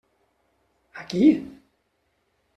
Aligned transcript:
A 0.93 1.03
qui? 1.11 1.27